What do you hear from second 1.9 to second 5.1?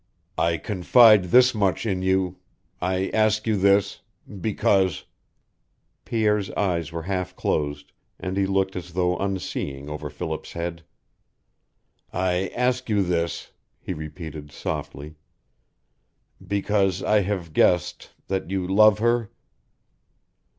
you I ask you this because"